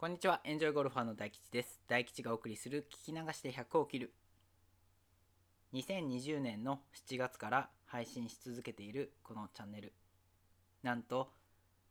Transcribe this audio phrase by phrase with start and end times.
[0.00, 1.78] こんにちは、エンジョイゴルファーの大吉です。
[1.86, 4.14] 大吉がお送りする聞き流しで100を切る。
[5.74, 9.92] 2020年の7月から配信し続けているこのチャンネル。
[10.82, 11.28] なんと、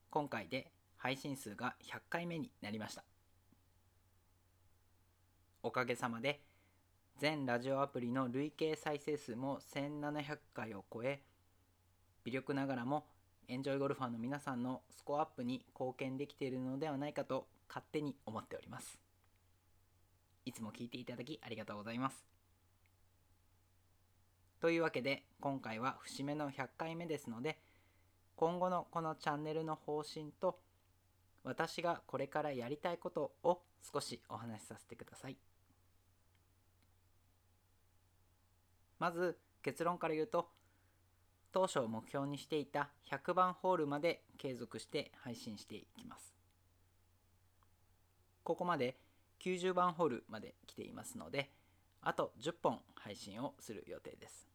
[0.09, 3.03] 今回で配信数が100回目になりました。
[5.61, 6.41] おかげさまで、
[7.19, 11.21] 全ラジオアプリの累計再生数も1700回を超え、
[12.23, 13.05] 微力ながらも
[13.47, 18.99] エンジョイゴルファーの皆さんのスコアアップに貢献できているのではないかと勝手に思っております。
[20.45, 22.25] いつも聞いていただきありがとうございます。
[24.59, 27.59] というわけで今回は節目の100回目ですので
[28.35, 30.59] 今後のこのチャンネルの方針と
[31.43, 33.61] 私がこれからやりたいことを
[33.93, 35.37] 少しお話しさせてください。
[38.97, 40.49] まず結論から言うと
[41.51, 46.38] 当初目標にしていた100番ホールまで継続して配信していきます。
[48.49, 48.95] ここまで
[49.41, 51.51] 90番ホールまで来ていますので
[52.01, 54.47] あと10本配信をする予定です。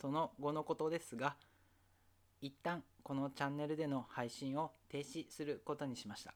[0.00, 1.36] その後のことですが
[2.40, 6.32] 一旦このチャンネルでの配信を停止することにしました。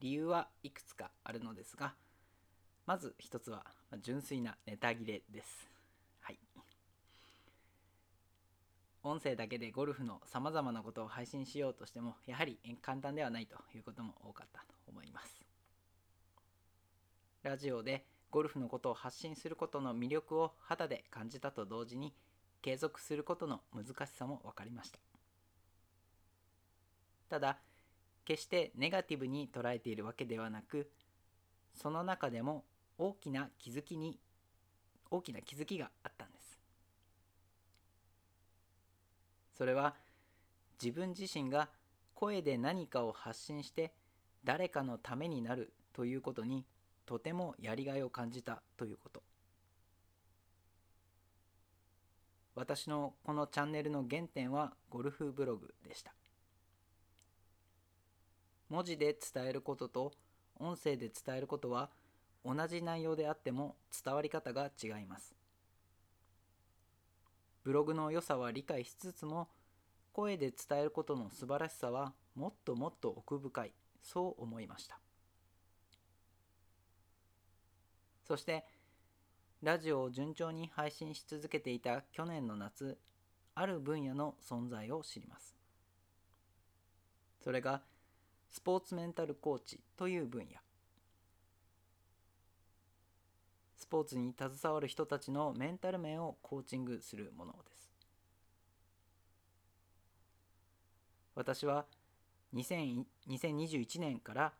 [0.00, 1.94] 理由はいくつかあるのですが
[2.86, 3.64] まず一つは
[4.02, 5.68] 純粋なネタ切れです。
[6.22, 6.38] はい。
[9.08, 15.40] 音声だけでゴルフのさまざまなことを配信しようとしてもやはり簡単ではないということも多かったと思います。
[17.42, 22.12] ラジオでゴルフのことを発信することの魅力を肌で感じたと同時に
[22.60, 24.98] 継続することの難しさも分かりました。
[27.30, 27.58] ただ
[28.26, 30.90] 決してネガティブに捉えているわけではなく
[31.74, 32.64] その中でも
[32.98, 34.18] 大きな気づきに
[35.10, 36.58] 大きな気づきがあったんです
[39.58, 39.94] それは
[40.80, 41.68] 自分自身が
[42.14, 43.92] 声で何かを発信して
[44.44, 46.64] 誰かのためになるということに
[47.04, 49.22] とてもやりがいを感じたということ。
[52.54, 56.12] 私のこのチャンネルの原点はゴルフブログでした。
[58.68, 60.12] 文字で伝えることと
[60.58, 61.88] 音声で伝えることは
[62.44, 65.37] 同じ内容であっても伝わり方が違います。
[67.68, 69.46] ブログの良さは理解しつつも
[70.14, 73.74] 声で伝えることの素晴らしさはもっともっと奥深い。
[74.00, 74.98] そう思いました。
[78.24, 78.64] そして
[79.62, 82.96] ラジオを順調に配信し続けていた去年の夏
[83.54, 85.54] ある分野の存在を知ります。
[87.44, 87.82] それが
[88.48, 90.58] スポーツメンタルコーチという分野
[93.76, 97.90] スポーツに携わる人たちのメンタル面をコーチングするものです。
[101.34, 101.86] 私は
[102.54, 104.52] 2021年から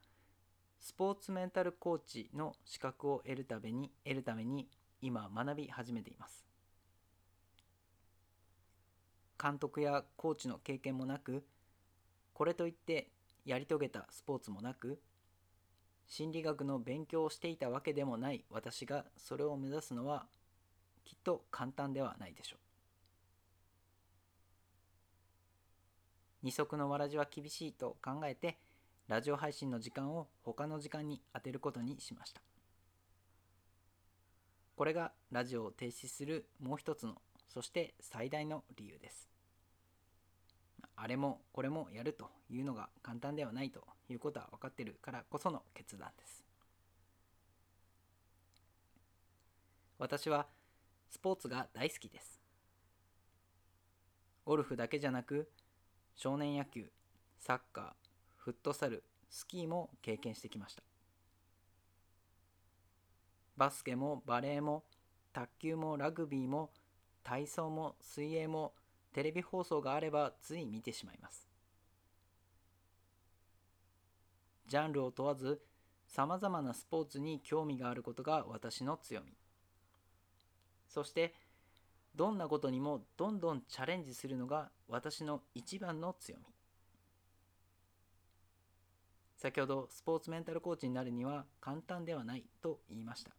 [0.81, 4.69] スポーツメンタルコーチの資格を得るために得るために
[5.01, 6.47] 今学び始めています。
[9.41, 11.45] 監督やコーチの経験もなく
[12.35, 13.09] これといって
[13.45, 15.01] やり遂げたスポーツもなく
[16.09, 20.27] 心理学の勉強をしていたわけでもない私がそれを目指すのは
[21.05, 22.61] きっと簡単ではないでしょう。
[26.43, 28.59] 二足のわらじは厳しいと考えて
[29.07, 32.41] ラジオ配信の時間を他の時間に充てることにしました。
[34.77, 37.17] これがラジオを停止するもう一つの
[37.49, 39.29] そして最大の理由です。
[41.09, 46.45] れもこれもやるというのが簡単ではないということは分かっているからこその決断です。
[49.99, 50.47] 私は
[51.11, 52.41] スポーツが大好きです。
[54.45, 55.51] ゴルフだけじゃなく
[56.15, 56.91] 少年野球
[57.39, 57.93] サッカー
[58.37, 60.83] フットサルスキーも経験してきました。
[63.57, 64.85] バスケもバレーも
[65.33, 66.71] 卓球もラグビーも
[67.25, 68.73] 体操も水泳も
[69.19, 71.49] テレビ放送があればつい見てしまいます。
[74.69, 75.61] ジャンルを問わず
[76.07, 79.33] さまざまなスポーツに興味があることが私の強み。
[80.87, 81.35] そして
[82.15, 86.45] どんなことにもどんどんチャレンジするのが私の一番の強み。
[89.37, 93.33] 先ほどスポーツメンタルコーチになるには簡単ではないと言いました。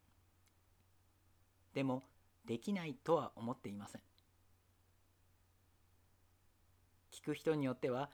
[1.73, 2.03] でも
[2.45, 4.01] できないとは思っていません。
[7.19, 8.09] 聞く人によっては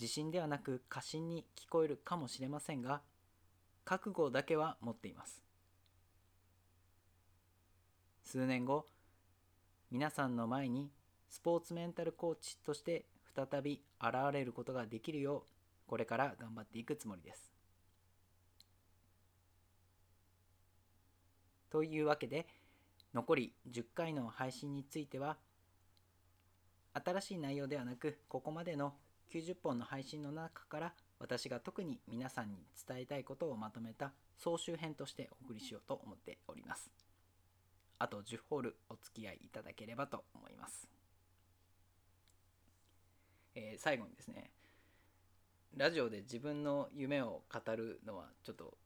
[0.00, 3.00] 自信ではなく過信に聞こえるかもしれませんが
[3.84, 5.42] 覚悟だけは持っています
[8.24, 8.86] 数年後
[9.90, 10.90] 皆さんの前に
[11.28, 13.04] スポーツメンタルコーチとして
[13.34, 15.50] 再び現れることができるよう
[15.86, 17.50] これから頑張っていくつもりです。
[21.70, 22.46] というわけで
[23.14, 25.38] 残り10回の配信については
[26.92, 28.94] 新しい内容ではなくここまでの
[29.32, 36.90] 90本の配信の中から私が特に皆さんに伝えたいことをまとめた総集編としてお送りしようと思っております。
[37.98, 40.88] あと10ホールお付き合いいただければと思います。
[43.54, 44.52] えー、最後にですね、
[45.76, 48.78] ラジオで自分の夢を語るのはちょっと、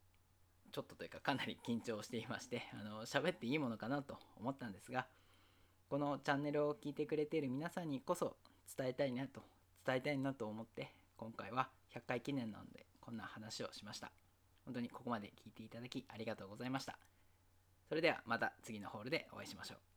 [0.72, 5.06] ちょっとというかかなり緊張していまして、あの、喋っていいものかなと思ったんですが、
[5.92, 8.34] このチャンネルを聞いてくれている皆さんにこそ
[8.78, 9.42] 伝えたいなと、
[9.84, 14.10] 伝えたいなと思って、今回は100回記念なので、こんな話をしました。
[14.64, 16.96] 本当にここまで聞いていただきありがとうございました。
[17.90, 19.91] それではまた次のホールでお会いしましょう。